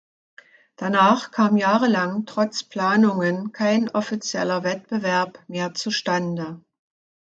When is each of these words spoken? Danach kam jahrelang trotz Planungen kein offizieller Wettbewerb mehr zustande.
Danach 0.77 1.29
kam 1.29 1.57
jahrelang 1.57 2.25
trotz 2.25 2.63
Planungen 2.63 3.51
kein 3.51 3.87
offizieller 3.89 4.63
Wettbewerb 4.63 5.39
mehr 5.47 5.75
zustande. 5.75 6.59